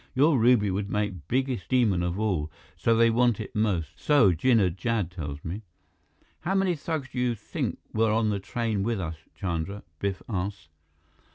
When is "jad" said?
4.75-5.11